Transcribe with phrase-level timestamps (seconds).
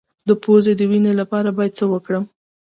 [0.27, 2.23] د پوزې د وینې لپاره باید څه وکړم؟